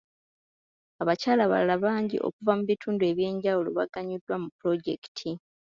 [1.01, 5.29] Abakyala abalala bangi okuva mu bitundu eby'enjawulo baganyuddwa mu pulojekiti.